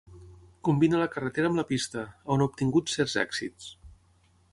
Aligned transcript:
Combina 0.67 1.01
la 1.01 1.09
carretera 1.15 1.51
amb 1.51 1.61
la 1.61 1.65
pista, 1.71 2.05
on 2.37 2.45
ha 2.45 2.47
obtingut 2.53 2.93
certs 2.95 3.15
èxits. 3.25 3.69